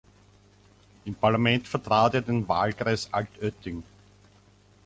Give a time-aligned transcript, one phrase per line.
[1.05, 3.83] Im Parlament vertrat er den Wahlkreis Altötting.